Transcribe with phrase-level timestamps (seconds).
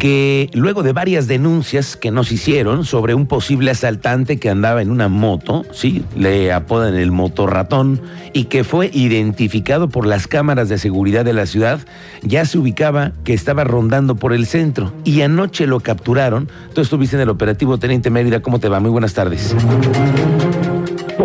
[0.00, 4.90] Que luego de varias denuncias que nos hicieron sobre un posible asaltante que andaba en
[4.90, 8.00] una moto, sí, le apodan el motorratón,
[8.32, 11.80] y que fue identificado por las cámaras de seguridad de la ciudad,
[12.22, 16.48] ya se ubicaba que estaba rondando por el centro y anoche lo capturaron.
[16.74, 18.80] Tú estuviste en el operativo Teniente Mérida, ¿cómo te va?
[18.80, 19.54] Muy buenas tardes.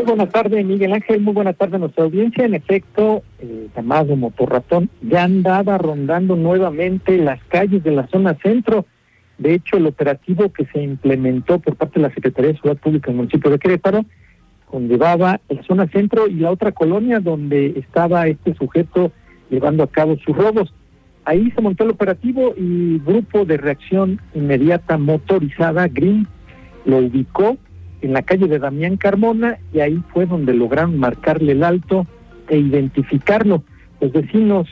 [0.05, 1.20] Buenas tardes, Miguel Ángel.
[1.22, 2.45] Muy buenas tardes a nuestra audiencia.
[2.45, 8.86] En efecto, el llamado motorratón ya andaba rondando nuevamente las calles de la zona centro.
[9.40, 13.09] De hecho, el operativo que se implementó por parte de la Secretaría de Seguridad Pública
[13.09, 14.05] en el municipio de Querétaro
[14.68, 19.12] conllevaba la zona centro y la otra colonia donde estaba este sujeto
[19.50, 20.72] llevando a cabo sus robos.
[21.26, 26.28] Ahí se montó el operativo y grupo de reacción inmediata motorizada, Green,
[26.86, 27.58] lo ubicó
[28.02, 32.06] en la calle de Damián Carmona y ahí fue donde lograron marcarle el alto
[32.50, 33.64] e identificarlo.
[34.02, 34.68] Los vecinos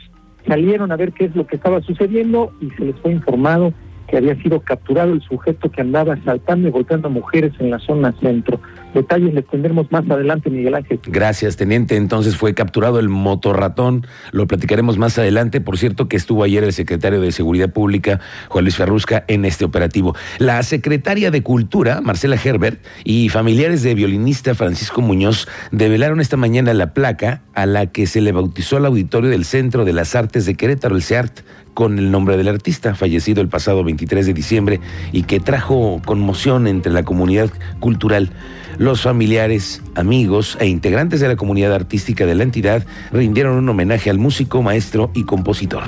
[0.46, 3.72] salieron a ver qué es lo que estaba sucediendo y se les fue informado
[4.08, 7.78] que había sido capturado el sujeto que andaba asaltando y golpeando a mujeres en la
[7.78, 8.60] zona centro.
[8.94, 11.00] Detalles les tendremos más adelante, Miguel Ángel.
[11.06, 11.96] Gracias, teniente.
[11.96, 14.06] Entonces fue capturado el motorratón.
[14.30, 15.60] Lo platicaremos más adelante.
[15.60, 19.64] Por cierto, que estuvo ayer el secretario de Seguridad Pública, Juan Luis Ferrusca, en este
[19.64, 20.14] operativo.
[20.38, 26.72] La secretaria de Cultura, Marcela Herbert, y familiares de violinista Francisco Muñoz develaron esta mañana
[26.72, 30.46] la placa a la que se le bautizó el auditorio del Centro de las Artes
[30.46, 31.40] de Querétaro, el CEART,
[31.74, 34.80] con el nombre del artista, fallecido el pasado 23 de diciembre
[35.12, 38.30] y que trajo conmoción entre la comunidad cultural.
[38.78, 44.10] Los familiares, amigos e integrantes de la comunidad artística de la entidad rindieron un homenaje
[44.10, 45.82] al músico, maestro y compositor.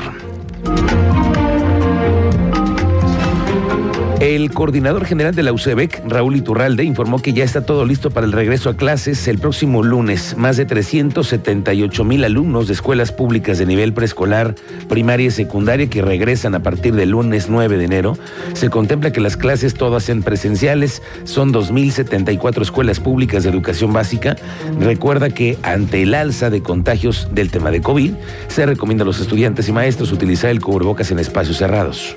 [4.26, 8.26] El coordinador general de la UCEBEC, Raúl Iturralde, informó que ya está todo listo para
[8.26, 10.36] el regreso a clases el próximo lunes.
[10.36, 14.56] Más de 378 mil alumnos de escuelas públicas de nivel preescolar,
[14.88, 18.18] primaria y secundaria que regresan a partir del lunes 9 de enero.
[18.54, 21.02] Se contempla que las clases todas sean presenciales.
[21.22, 24.34] Son 2.074 escuelas públicas de educación básica.
[24.80, 28.14] Recuerda que ante el alza de contagios del tema de COVID,
[28.48, 32.16] se recomienda a los estudiantes y maestros utilizar el cubrebocas en espacios cerrados.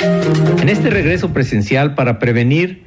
[0.00, 2.84] En este regreso presencial para prevenir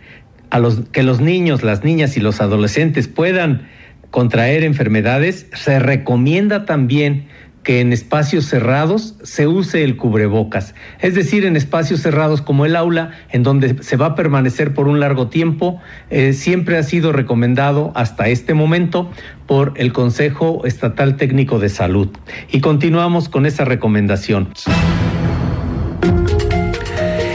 [0.49, 3.67] a los, que los niños, las niñas y los adolescentes puedan
[4.11, 7.27] contraer enfermedades, se recomienda también
[7.63, 12.75] que en espacios cerrados se use el cubrebocas, es decir, en espacios cerrados como el
[12.75, 15.79] aula, en donde se va a permanecer por un largo tiempo,
[16.09, 19.11] eh, siempre ha sido recomendado hasta este momento
[19.45, 22.09] por el Consejo Estatal Técnico de Salud.
[22.51, 24.49] Y continuamos con esa recomendación.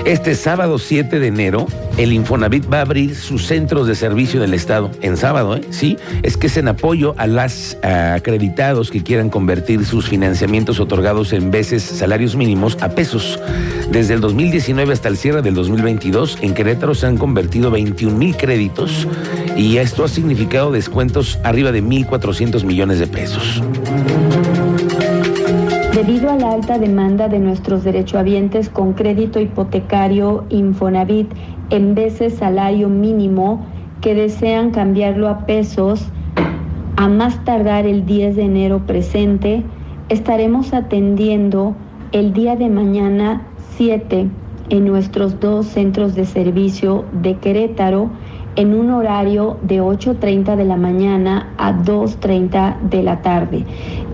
[0.06, 4.54] Este sábado 7 de enero, el Infonavit va a abrir sus centros de servicio del
[4.54, 4.88] Estado.
[5.02, 5.62] En sábado, ¿eh?
[5.70, 11.32] Sí, es que es en apoyo a las acreditados que quieran convertir sus financiamientos otorgados
[11.32, 13.40] en veces salarios mínimos a pesos.
[13.90, 18.36] Desde el 2019 hasta el cierre del 2022, en Querétaro se han convertido 21 mil
[18.36, 19.08] créditos
[19.56, 23.60] y esto ha significado descuentos arriba de 1.400 millones de pesos.
[25.96, 31.32] Debido a la alta demanda de nuestros derechohabientes con crédito hipotecario Infonavit
[31.70, 33.64] en veces salario mínimo
[34.02, 36.06] que desean cambiarlo a pesos
[36.96, 39.64] a más tardar el 10 de enero presente,
[40.10, 41.74] estaremos atendiendo
[42.12, 43.46] el día de mañana
[43.78, 44.28] 7
[44.68, 48.10] en nuestros dos centros de servicio de Querétaro
[48.56, 53.64] en un horario de 8.30 de la mañana a 2.30 de la tarde.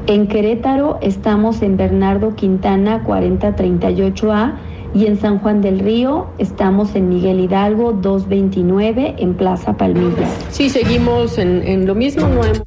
[0.06, 4.54] En Querétaro estamos en Bernardo Quintana 4038A
[4.94, 10.28] y en San Juan del Río estamos en Miguel Hidalgo 229 en Plaza Palmilla.
[10.50, 12.62] Sí, seguimos en, en lo mismo, no hemos...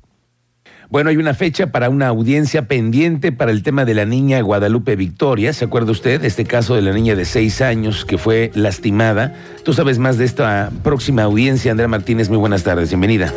[0.89, 4.95] Bueno, hay una fecha para una audiencia pendiente para el tema de la niña Guadalupe
[4.95, 5.51] Victoria.
[5.51, 6.23] ¿Se acuerda usted?
[6.23, 9.33] Este caso de la niña de seis años que fue lastimada.
[9.63, 12.29] Tú sabes más de esta próxima audiencia, Andrea Martínez.
[12.29, 12.89] Muy buenas tardes.
[12.89, 13.33] Bienvenida.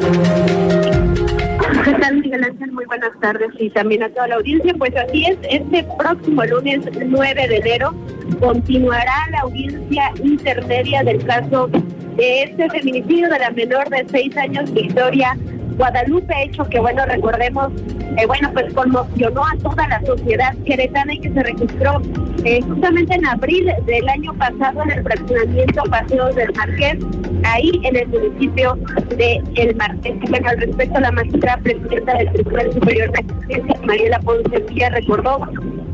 [2.70, 4.72] Muy buenas tardes y también a toda la audiencia.
[4.78, 7.92] Pues así es, este próximo lunes 9 de enero
[8.38, 14.72] continuará la audiencia intermedia del caso de este feminicidio de la menor de seis años,
[14.72, 15.36] Victoria
[15.76, 17.72] Guadalupe, hecho que, bueno, recordemos,
[18.16, 22.00] eh, bueno, pues conmocionó a toda la sociedad queretana y que se registró
[22.44, 26.98] eh, justamente en abril del año pasado en el fraccionamiento Paseos del Marqués,
[27.44, 28.78] ahí en el municipio
[29.16, 30.14] de El Marqués.
[30.30, 35.40] Bueno, al respecto, la magistrada presidenta del Tribunal Superior de Justicia, Mariela Ponce Villa, recordó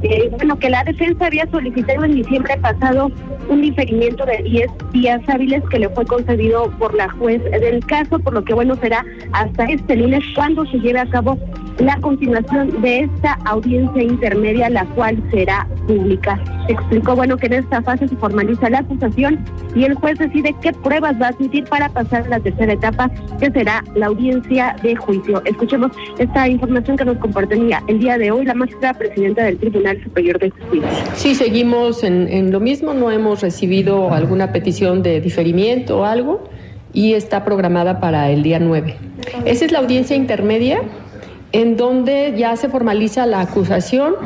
[0.03, 3.11] eh, bueno, que la defensa había solicitado en diciembre pasado
[3.49, 8.19] un diferimiento de 10 días hábiles que le fue concedido por la juez del caso,
[8.19, 11.39] por lo que bueno será hasta este lunes cuando se lleve a cabo
[11.79, 16.41] la continuación de esta audiencia intermedia, la cual será pública.
[16.69, 19.45] Explicó, bueno, que en esta fase se formaliza la acusación
[19.75, 23.11] y el juez decide qué pruebas va a admitir para pasar a la tercera etapa,
[23.39, 25.43] que será la audiencia de juicio.
[25.45, 30.03] Escuchemos esta información que nos compartía el día de hoy la magistrada presidenta del Tribunal
[30.03, 30.89] Superior de Justicia.
[31.15, 36.49] Sí, seguimos en, en lo mismo, no hemos recibido alguna petición de diferimiento o algo
[36.93, 38.97] y está programada para el día 9.
[39.45, 40.81] Esa es la audiencia intermedia
[41.55, 44.17] en donde ya se formaliza la acusación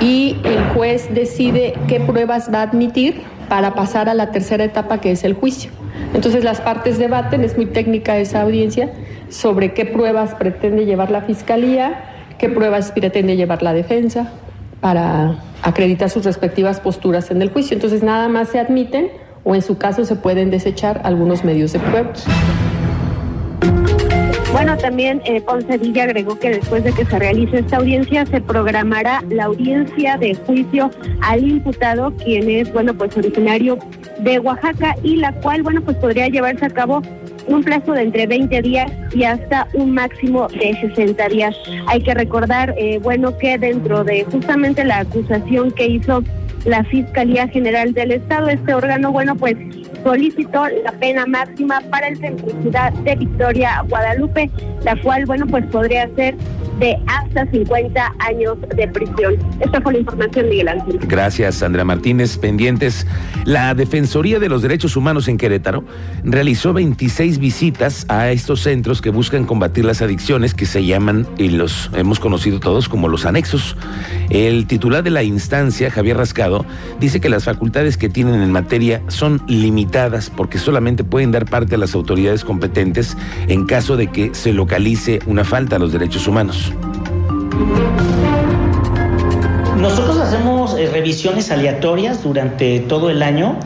[0.00, 4.98] y el juez decide qué pruebas va a admitir para pasar a la tercera etapa
[4.98, 5.70] que es el juicio.
[6.14, 8.90] Entonces las partes debaten, es muy técnica esa audiencia,
[9.28, 12.02] sobre qué pruebas pretende llevar la fiscalía,
[12.38, 14.32] qué pruebas pretende llevar la defensa
[14.80, 17.74] para acreditar sus respectivas posturas en el juicio.
[17.74, 19.08] Entonces nada más se admiten
[19.44, 22.24] o en su caso se pueden desechar algunos medios de pruebas.
[24.60, 28.42] Bueno, también eh, Ponce Villa agregó que después de que se realice esta audiencia se
[28.42, 30.90] programará la audiencia de juicio
[31.22, 33.78] al imputado, quien es, bueno, pues originario
[34.18, 37.00] de Oaxaca y la cual, bueno, pues podría llevarse a cabo
[37.46, 41.56] un plazo de entre 20 días y hasta un máximo de 60 días.
[41.86, 46.22] Hay que recordar, eh, bueno, que dentro de justamente la acusación que hizo
[46.64, 49.56] la Fiscalía General del Estado, este órgano, bueno, pues
[50.02, 54.50] solicitó la pena máxima para el centro-ciudad de Victoria, Guadalupe,
[54.84, 56.34] la cual, bueno, pues podría ser
[56.80, 59.36] de hasta 50 años de prisión.
[59.60, 60.98] Esta fue la información, Miguel Ángel.
[61.02, 62.38] Gracias, Sandra Martínez.
[62.38, 63.06] Pendientes.
[63.44, 65.84] La Defensoría de los Derechos Humanos en Querétaro
[66.24, 71.50] realizó 26 visitas a estos centros que buscan combatir las adicciones que se llaman, y
[71.50, 73.76] los hemos conocido todos como los anexos.
[74.30, 76.64] El titular de la instancia, Javier Rascado,
[76.98, 81.74] dice que las facultades que tienen en materia son limitadas porque solamente pueden dar parte
[81.74, 83.16] a las autoridades competentes
[83.48, 86.69] en caso de que se localice una falta a los derechos humanos.
[89.80, 93.56] Nosotros hacemos eh, revisiones aleatorias durante todo el año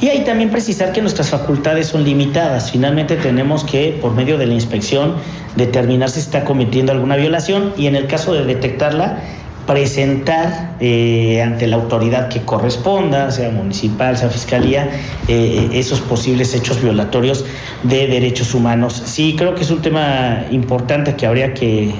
[0.00, 2.70] y ahí también precisar que nuestras facultades son limitadas.
[2.70, 5.14] Finalmente tenemos que, por medio de la inspección,
[5.56, 9.18] determinar si está cometiendo alguna violación y en el caso de detectarla,
[9.66, 14.90] presentar eh, ante la autoridad que corresponda, sea municipal, sea fiscalía,
[15.26, 17.44] eh, esos posibles hechos violatorios
[17.82, 19.02] de derechos humanos.
[19.06, 21.94] Sí, creo que es un tema importante que habría que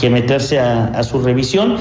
[0.00, 1.76] que meterse a, su revisión,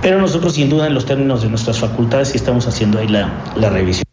[0.00, 3.32] pero nosotros sin duda en los términos de nuestras facultades sí estamos haciendo ahí la,
[3.56, 4.04] la revisión.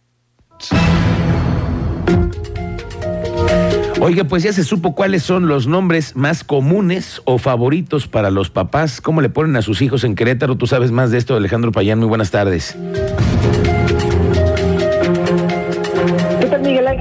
[4.02, 8.50] Oiga, pues ya se supo cuáles son los nombres más comunes o favoritos para los
[8.50, 9.02] papás.
[9.02, 10.56] ¿Cómo le ponen a sus hijos en Querétaro?
[10.56, 12.00] Tú sabes más de esto, Alejandro Payán.
[12.00, 12.78] Muy buenas tardes.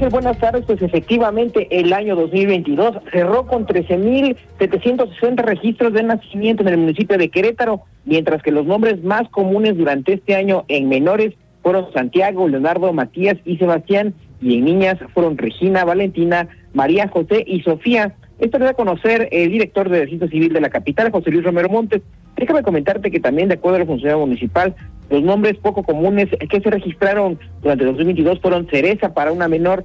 [0.07, 0.63] Buenas tardes.
[0.65, 7.29] Pues efectivamente el año 2022 cerró con 13.760 registros de nacimiento en el municipio de
[7.29, 12.93] Querétaro, mientras que los nombres más comunes durante este año en menores fueron Santiago, Leonardo,
[12.93, 18.15] Matías y Sebastián, y en niñas fueron Regina, Valentina, María José y Sofía.
[18.39, 21.43] Esto lo da a conocer el director de Registro Civil de la capital, José Luis
[21.43, 22.01] Romero Montes.
[22.37, 24.73] Déjame comentarte que también, de acuerdo a la funcionario municipal,
[25.09, 29.83] los nombres poco comunes que se registraron durante 2022 fueron Cereza para una menor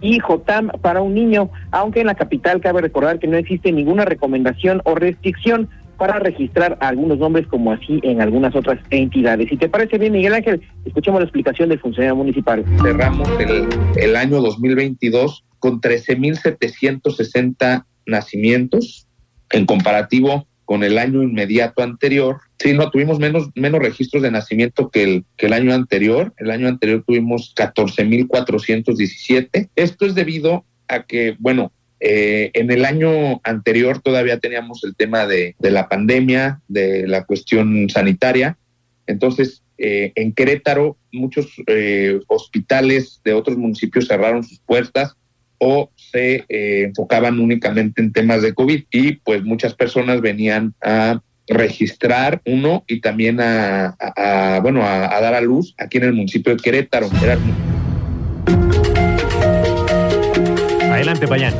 [0.00, 4.04] y Jotam para un niño, aunque en la capital cabe recordar que no existe ninguna
[4.04, 9.48] recomendación o restricción para registrar algunos nombres como así en algunas otras entidades.
[9.48, 12.64] Si te parece bien, Miguel Ángel, escuchemos la explicación del funcionario municipal.
[12.82, 19.06] Cerramos el, el año 2022 con 13.760 nacimientos
[19.50, 22.38] en comparativo con el año inmediato anterior.
[22.62, 26.32] Sí, no, tuvimos menos, menos registros de nacimiento que el, que el año anterior.
[26.36, 29.68] El año anterior tuvimos 14.417.
[29.74, 35.26] Esto es debido a que, bueno, eh, en el año anterior todavía teníamos el tema
[35.26, 38.56] de, de la pandemia, de la cuestión sanitaria.
[39.08, 45.16] Entonces, eh, en Querétaro, muchos eh, hospitales de otros municipios cerraron sus puertas
[45.58, 51.20] o se eh, enfocaban únicamente en temas de COVID y pues muchas personas venían a
[51.52, 53.96] registrar uno y también a,
[54.62, 57.08] bueno a, dar a luz aquí en el municipio de Querétaro.
[60.90, 61.54] Adelante, Payán.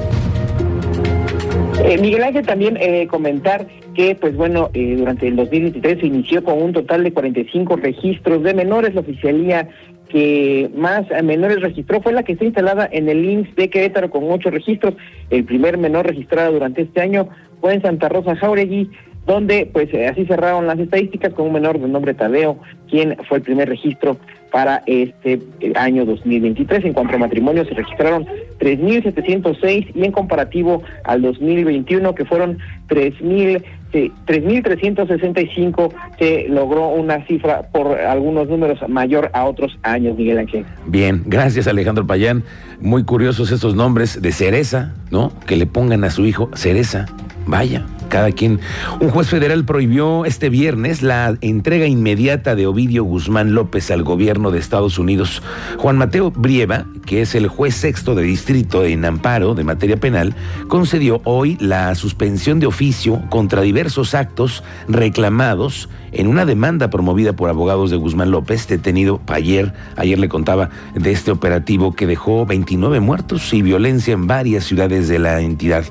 [1.85, 6.45] Eh, Miguel Ángel también eh, comentar que, pues bueno, eh, durante el 2023 se inició
[6.45, 8.95] con un total de 45 registros de menores.
[8.95, 9.69] La oficialía
[10.09, 14.31] que más menores registró fue la que está instalada en el INSS de Querétaro con
[14.31, 14.95] ocho registros.
[15.31, 17.29] El primer menor registrado durante este año
[17.61, 18.91] fue en Santa Rosa Jauregui,
[19.27, 23.39] donde pues eh, así cerraron las estadísticas con un menor de nombre Tadeo, quien fue
[23.39, 24.17] el primer registro
[24.51, 26.85] para este eh, año 2023.
[26.85, 28.27] En cuanto a matrimonios, se registraron
[28.59, 33.63] 3.706 y en comparativo al 2021, que fueron 3.000
[33.93, 40.65] 3.365 se logró una cifra por algunos números mayor a otros años, Miguel Ángel.
[40.87, 42.43] Bien, gracias Alejandro Payán.
[42.81, 45.31] Muy curiosos estos nombres de cereza, ¿no?
[45.47, 47.05] Que le pongan a su hijo cereza.
[47.47, 48.61] Vaya, cada quien.
[49.01, 54.51] Un juez federal prohibió este viernes la entrega inmediata de Ovidio Guzmán López al gobierno
[54.51, 55.43] de Estados Unidos.
[55.79, 60.35] Juan Mateo Brieva, que es el juez sexto de distrito en amparo de materia penal,
[60.69, 67.49] concedió hoy la suspensión de oficio contra diversos actos reclamados en una demanda promovida por
[67.49, 73.01] abogados de Guzmán López, detenido ayer, ayer le contaba de este operativo que dejó 29
[73.01, 75.85] muertos y violencia en varias ciudades de la entidad.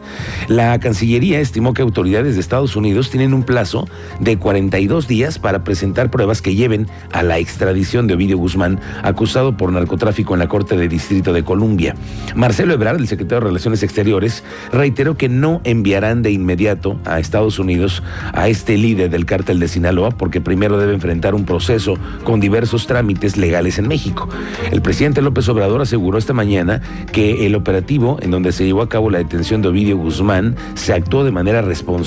[0.47, 3.87] La Cancillería estimó que autoridades de Estados Unidos tienen un plazo
[4.19, 9.55] de 42 días para presentar pruebas que lleven a la extradición de Ovidio Guzmán, acusado
[9.55, 11.95] por narcotráfico en la Corte de Distrito de Columbia.
[12.35, 17.59] Marcelo Ebrard, el secretario de Relaciones Exteriores, reiteró que no enviarán de inmediato a Estados
[17.59, 18.03] Unidos
[18.33, 21.93] a este líder del cártel de Sinaloa porque primero debe enfrentar un proceso
[22.25, 24.27] con diversos trámites legales en México.
[24.69, 26.81] El presidente López Obrador aseguró esta mañana
[27.13, 30.93] que el operativo en donde se llevó a cabo la detención de Ovidio Guzmán se
[30.93, 32.00] actuó de manera responsable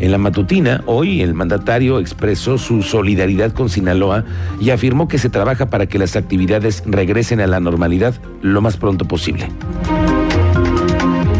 [0.00, 4.24] en la matutina, hoy el mandatario expresó su solidaridad con Sinaloa
[4.60, 8.76] y afirmó que se trabaja para que las actividades regresen a la normalidad lo más
[8.76, 9.48] pronto posible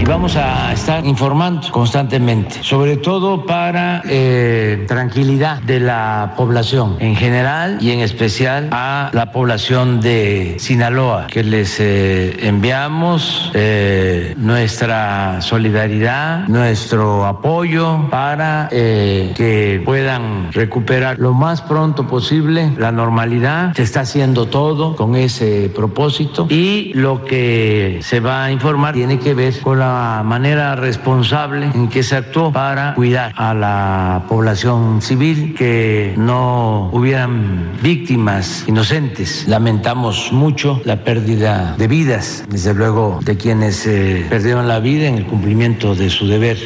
[0.02, 7.14] y vamos a estar informando constantemente, sobre todo para eh, tranquilidad de la población en
[7.14, 15.40] general y en especial a la población de Sinaloa, que les eh, enviamos eh, nuestra
[15.40, 23.72] solidaridad, nuestro apoyo para que puedan recuperar lo más pronto posible la normalidad.
[23.76, 29.20] Se está haciendo todo con ese propósito y lo que se va a informar tiene
[29.20, 29.91] que ver con la
[30.24, 37.72] manera responsable en que se actuó para cuidar a la población civil, que no hubieran
[37.82, 39.46] víctimas inocentes.
[39.48, 45.16] Lamentamos mucho la pérdida de vidas, desde luego de quienes eh, perdieron la vida en
[45.16, 46.58] el cumplimiento de su deber.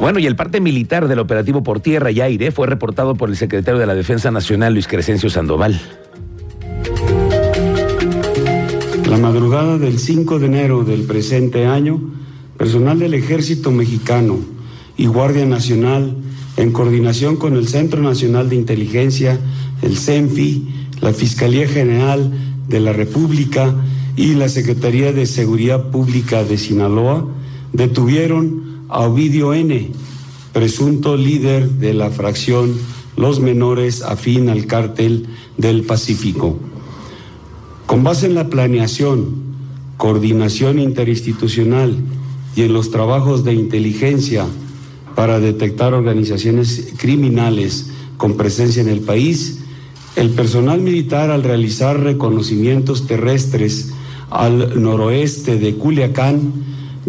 [0.00, 3.36] Bueno, y el parte militar del operativo por tierra y aire fue reportado por el
[3.36, 5.80] secretario de la Defensa Nacional, Luis Crescencio Sandoval.
[9.16, 11.98] La madrugada del 5 de enero del presente año,
[12.58, 14.38] personal del Ejército Mexicano
[14.98, 16.14] y Guardia Nacional,
[16.58, 19.40] en coordinación con el Centro Nacional de Inteligencia,
[19.80, 20.68] el CENFI,
[21.00, 22.30] la Fiscalía General
[22.68, 23.74] de la República
[24.16, 27.26] y la Secretaría de Seguridad Pública de Sinaloa,
[27.72, 29.92] detuvieron a Ovidio N.,
[30.52, 32.74] presunto líder de la fracción
[33.16, 36.58] Los Menores afín al cártel del Pacífico.
[37.86, 39.26] Con base en la planeación,
[39.96, 41.96] coordinación interinstitucional
[42.56, 44.46] y en los trabajos de inteligencia
[45.14, 49.60] para detectar organizaciones criminales con presencia en el país,
[50.16, 53.92] el personal militar al realizar reconocimientos terrestres
[54.30, 56.52] al noroeste de Culiacán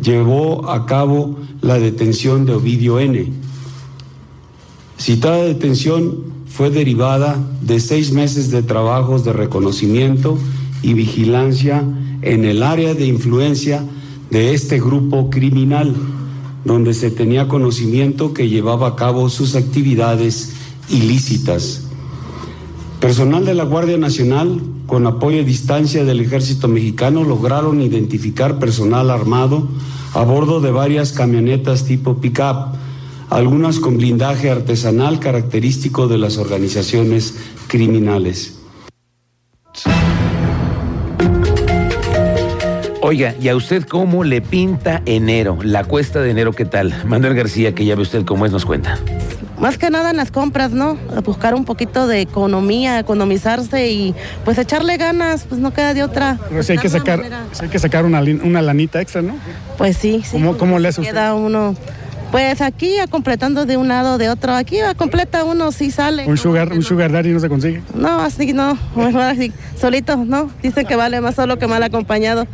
[0.02, 3.32] llevó a cabo la detención de Ovidio N.
[5.00, 10.38] Citada detención fue derivada de seis meses de trabajos de reconocimiento
[10.82, 11.84] y vigilancia
[12.22, 13.84] en el área de influencia
[14.30, 15.96] de este grupo criminal,
[16.66, 20.54] donde se tenía conocimiento que llevaba a cabo sus actividades
[20.90, 21.84] ilícitas.
[23.00, 29.12] Personal de la Guardia Nacional, con apoyo a distancia del Ejército Mexicano, lograron identificar personal
[29.12, 29.68] armado
[30.14, 32.76] a bordo de varias camionetas tipo pick-up,
[33.30, 37.36] algunas con blindaje artesanal característico de las organizaciones
[37.68, 38.57] criminales.
[43.08, 45.60] Oiga, ¿y a usted cómo le pinta enero?
[45.64, 46.94] La cuesta de enero, ¿qué tal?
[47.06, 49.00] Manuel García, que ya ve usted cómo es, nos cuenta.
[49.58, 50.96] Más que nada en las compras, ¿no?
[51.24, 56.38] buscar un poquito de economía, economizarse y pues echarle ganas, pues no queda de otra.
[56.50, 57.24] Pero si hay que sacar,
[57.62, 59.38] hay que sacar una, una lanita extra, ¿no?
[59.78, 60.32] Pues sí, sí.
[60.34, 61.14] ¿Cómo, cómo le hace usted?
[61.14, 61.78] Queda uno
[62.30, 66.26] pues aquí completando de un lado de otro, aquí a completa uno sí sale.
[66.28, 67.82] ¿Un sugar, un sugar daddy no se consigue?
[67.96, 70.52] No, así no, mejor así, solito, ¿no?
[70.62, 72.46] Dicen que vale más solo que mal acompañado.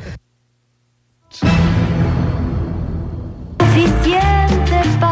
[1.41, 1.62] out.